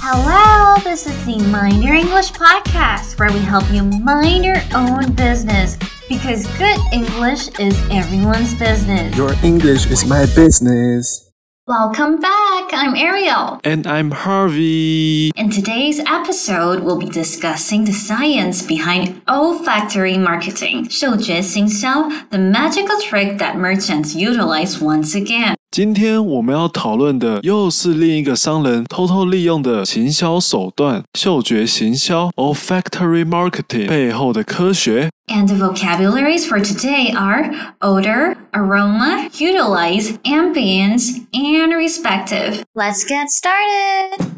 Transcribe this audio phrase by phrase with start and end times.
[0.00, 5.12] Hello, this is the Mind Your English podcast where we help you mind your own
[5.14, 5.76] business
[6.08, 9.16] because good English is everyone's business.
[9.16, 11.28] Your English is my business.
[11.66, 12.72] Welcome back.
[12.72, 13.60] I'm Ariel.
[13.64, 15.32] And I'm Harvey.
[15.36, 23.36] In today's episode, we'll be discussing the science behind olfactory marketing, 嗅觉行销, the magical trick
[23.38, 25.56] that merchants utilize once again.
[25.71, 35.09] 今天我们要讨论的又是另一个商人偷偷利用的行销手段——嗅觉行销 （olfactory marketing） 背后的科学。
[35.27, 42.63] And the vocabularies for today are odor, aroma, utilize, ambience, and respective.
[42.75, 44.36] Let's get started.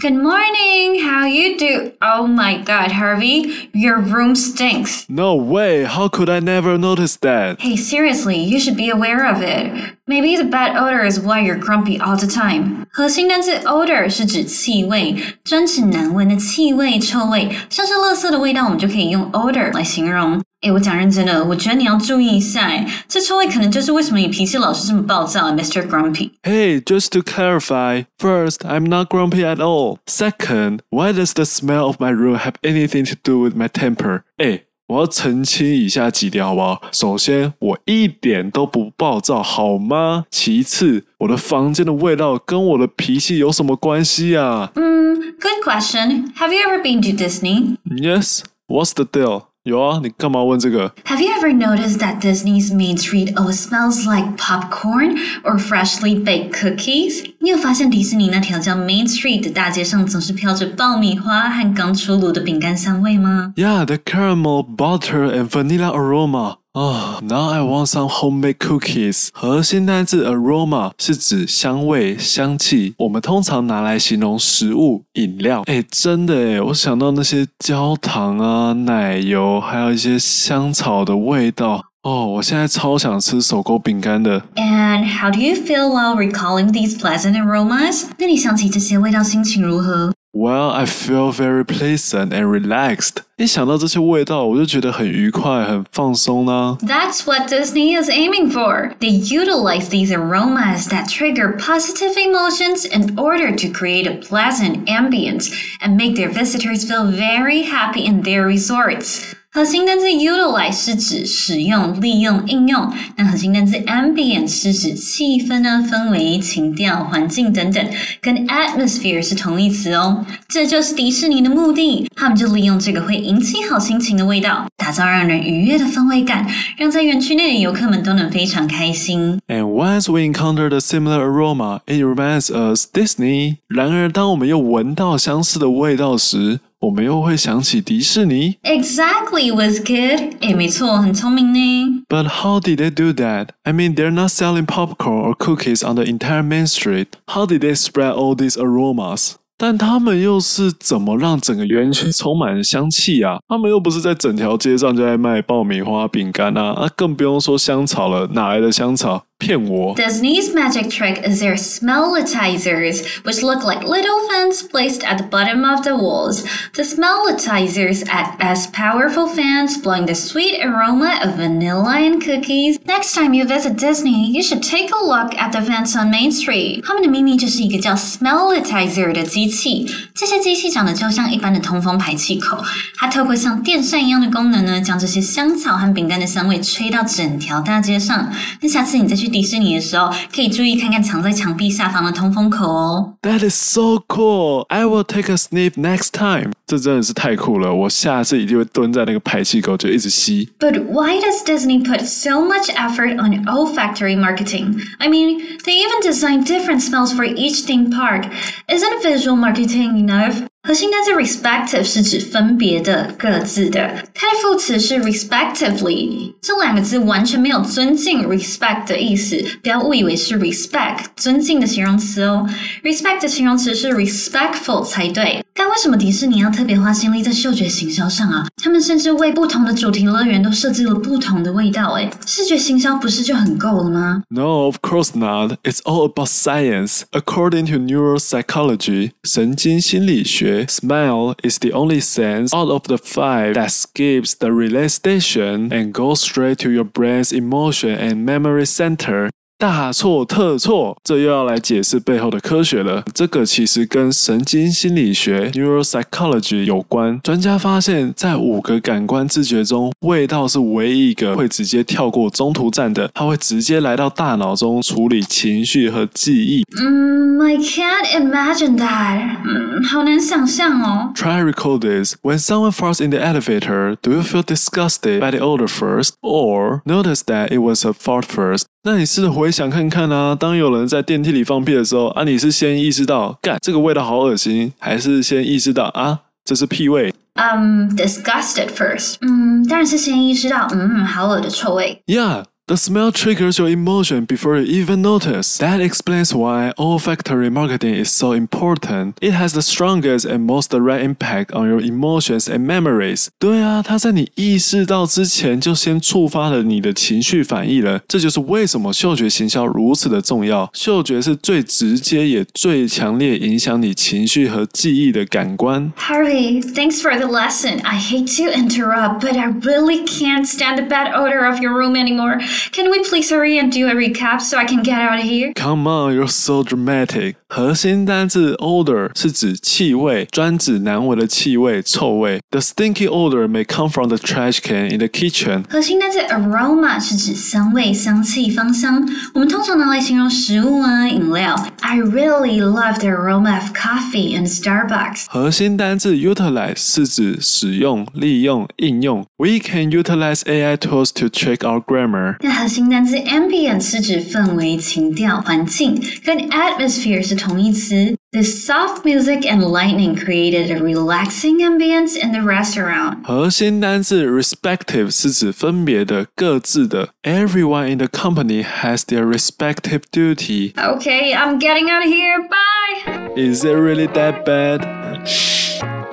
[0.00, 1.00] Good morning.
[1.00, 1.92] How you do?
[2.02, 5.06] Oh my god, Harvey, your room stinks.
[5.08, 5.84] No way.
[5.84, 7.62] How could I never notice that?
[7.62, 9.72] Hey, seriously, you should be aware of it.
[10.06, 12.86] Maybe the bad odor is why you're grumpy all the time.
[12.92, 20.42] 核心单词 odor 是指气味，专指难闻的气味、臭味，像是垃圾的味道，我们就可以用 odor 来形容。
[20.60, 25.86] 哎，我讲认真的，我觉得你要注意一下，哎，这臭味可能就是为什么你脾气老是这么暴躁，Mr.
[25.86, 29.98] Grumpy。Hey, just to clarify, first, I'm not grumpy at all.
[30.06, 34.22] Second, why does the smell of my room have anything to do with my temper?
[34.38, 36.82] 哎，我要澄清以下几点，好不好？
[36.90, 40.24] 首先，我一点都不暴躁，好吗？
[40.30, 44.72] 其次，我的房间的味道跟我的脾气有什么关系啊？
[44.74, 44.96] 嗯，
[45.38, 46.32] Good question.
[46.38, 47.76] Have you ever been to Disney?
[47.84, 48.42] Yes.
[48.68, 49.44] What's the deal?
[49.64, 50.94] 有啊，你干嘛问这个？
[51.06, 57.24] Have you ever noticed that Disney's Main Street always smells like popcorn or freshly baked cookies？
[57.40, 63.54] 你有发现迪士尼那条叫 Main Street 的大街上总是飘着爆米花和刚出炉的饼干香味吗？
[63.56, 66.58] Yeah, the caramel, butter, and vanilla aroma.
[66.73, 69.27] 啊、，Now I want some homemade cookies。
[69.33, 75.63] 核心单字 aroma 是指香味、香气，我们通常拿来形容食物、饮料。
[75.65, 81.83] 哎，真的哎，我想到那些焦糖啊、奶油，还有一些香草的味道。
[82.03, 84.41] 哦，我现在超想吃手工饼干的。
[84.55, 88.05] And how do you feel while recalling these pleasant aromas？
[88.17, 93.22] 那你想起这些味道，心情如何 ？Well, I feel very pleasant and relaxed.
[93.38, 96.76] 一想到这些味道，我就觉得很愉快、很放松啦。
[96.82, 98.92] That's what Disney is aiming for.
[99.00, 105.50] They utilize these aromas that trigger positive emotions in order to create a pleasant ambience
[105.80, 109.34] and make their visitors feel very happy in their resorts.
[109.53, 117.85] 核心单词 utilize 是指使用、利用、应用，那核心单词 ambience 是指气氛啊、氛围、情调、环境等等，
[118.21, 120.25] 跟 atmosphere 是同义词哦。
[120.47, 129.37] 这就是迪士尼的目的，他们就利用这个会引起好心情的味道，打造让人愉悦的氛围感，让在园区内的游客们都能非常开心。
[129.49, 133.57] And once we encounter the similar aroma, it reminds us Disney。
[133.67, 138.57] 然而，当我们又闻到相似的味道时，我们又会想起迪士尼。
[138.63, 140.35] Exactly, was good.
[140.41, 142.03] 哎，没错，很聪明呢。
[142.09, 143.49] But how did they do that?
[143.63, 147.09] I mean, they're not selling popcorn or cookies on the entire main street.
[147.27, 149.33] How did they spread all these aromas?
[149.57, 153.37] 但他们又是怎么让整个园区充满香气啊？
[153.47, 159.25] 他们又不是在整条街上就在卖爆米花、饼干啊，啊，更不用说香草了，哪来的香草？
[159.40, 159.94] 骗我。
[159.96, 165.82] Disney's magic trick is their smellitizers, which look like little fans placed at the bottom of
[165.82, 166.44] the walls.
[166.72, 172.78] The smellitizers act as powerful fans blowing the sweet aroma of vanilla and cookies.
[172.86, 176.32] Next time you visit Disney, you should take a look at the vents on Main
[176.32, 176.82] Street.
[176.84, 182.58] 它们的秘密就是一个叫 smellitizer 的机器，这些机器长得就像一般的通风排气口，
[182.96, 188.32] 它透过像电扇一样的功能呢，将这些香草和饼干的香味吹到整条大街上。
[188.60, 193.14] 那下次你再去 迪士尼的时候，可以注意看看藏在墙壁下方的通风口哦。
[193.22, 194.64] That is so cool!
[194.68, 196.52] I will take a sniff next time.
[196.66, 197.72] 这真的是太酷了！
[197.72, 200.48] 我下次一定会蹲在那个排气口就一直吸。
[200.58, 204.80] But why does Disney put so much effort on olfactory marketing?
[204.98, 208.26] I mean, they even design different smells for each theme park.
[208.68, 210.42] Isn't visual marketing enough?
[210.63, 222.47] 核心单词 respective 是指分别的、各自的，它的副词是 respectively，这两个字完全没有尊敬 respect 的意思，不要误以为是 respect 尊敬的形容词哦。
[222.83, 225.43] respect 的形容词是 respectful 才对。
[225.60, 228.46] 但为什么迪士尼要特别花心力在嗅觉行销上啊？
[228.62, 234.22] 他们甚至为不同的主题乐园都设计了不同的味道，诶，视觉行销不是就很够了吗？
[234.30, 235.58] No, of course not.
[235.62, 237.02] It's all about science.
[237.12, 240.66] According to neuropsychology，神经心理学。
[240.68, 246.20] smell is the only sense out of the five that skips the relay station and goes
[246.20, 249.30] straight to your brain's emotion and memory center.
[249.61, 250.97] 大错特错！
[251.03, 253.03] 这又要来解释背后的科学了。
[253.13, 257.21] 这个其实跟神经心理学 （neuropsychology） 有关。
[257.21, 266.63] 专家发现，在五个感官知觉中，味道是唯一一个会直接跳过中途站的，它会直接来到大脑中处理情绪和记忆。
[266.81, 269.37] 嗯，I can't imagine that。
[269.45, 271.13] 嗯，好难想象哦。
[271.13, 272.15] Try recall this.
[272.23, 276.81] When someone falls in the elevator, do you feel disgusted by the odor first, or
[276.83, 278.63] notice that it was a fart first?
[278.83, 289.15] 那你试着回想看看啊，当有人在电梯里放屁的时候，啊，你是先意识到干这个味道好恶心，还是先意识到啊这是屁味嗯、disgusted first。
[289.21, 292.01] 嗯，当然是先意识到，嗯，好恶的臭味。
[292.05, 292.43] ？Yeah.
[292.70, 295.56] The smell triggers your emotion before you even notice.
[295.58, 299.18] That explains why olfactory marketing is so important.
[299.20, 303.28] It has the strongest and most direct impact on your emotions and memories.
[303.38, 308.00] 对啊，它在你意识到之前就先触发了你的情绪反应了。
[308.08, 310.68] 这就是为什么嗅觉行销如此的重要。
[310.74, 315.92] 嗅觉是最直接也最强烈影响你情绪和记忆的感官。
[315.96, 317.80] Harvey, thanks for the lesson.
[317.84, 321.94] I hate to interrupt, but I really can't stand the bad odor of your room
[321.94, 322.40] anymore.
[322.72, 325.52] Can we please hurry and do a recap so I can get out of here?
[325.54, 327.36] Come on, you're so dramatic.
[327.48, 332.40] 核心单字 odor 是指气味，专指难闻的气味、臭味。
[332.50, 335.64] The stinky odor may come from the trash can in the kitchen.
[335.68, 341.54] 核心单词 aroma 是指香味、香气、芳香，我们通常拿来形容食物啊、饮料。
[341.83, 345.25] I really love the aroma of coffee in Starbucks.
[345.27, 349.25] 核心单字 utilize 是指使用、利用、应用。
[349.37, 352.37] We can utilize AI tools to check our grammar.
[352.41, 358.15] 那核心单字 ambience 是指氛围、情调、环境，跟 atmosphere 是同义词。
[358.32, 363.24] The soft music and lightning created a relaxing ambience in the restaurant.
[363.24, 367.10] 核心单字 respective 是指分别的、各自的。
[367.22, 370.74] Everyone in the company has their respective duty.
[370.74, 372.46] Okay, I'm getting out of here.
[372.48, 373.32] Bye.
[373.36, 374.84] Is it really that bad?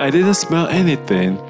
[0.00, 1.47] I didn't smell anything.